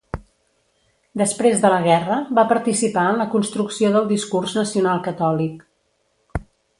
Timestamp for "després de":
1.21-1.69